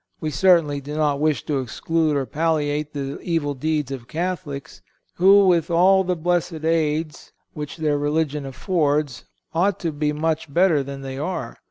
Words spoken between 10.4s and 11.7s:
better than they are.